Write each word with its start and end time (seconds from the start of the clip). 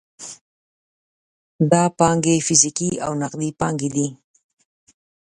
دا 1.71 1.83
پانګې 1.99 2.35
فزیکي 2.47 2.91
او 3.05 3.11
نغدي 3.21 3.49
پانګې 3.59 3.89
دي. 3.95 4.07